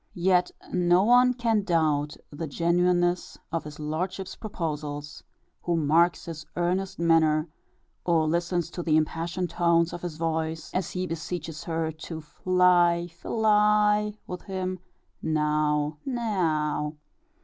[0.17, 5.21] Yet no one can doubt the genuineness of his lordship's proposals,
[5.61, 7.47] who marks his earnest manner,
[8.03, 13.09] or listens to the impassioned tones of his voice as he beseeches her to Fly,
[13.11, 14.79] fil ly with him
[15.21, 16.97] now, ne ow w.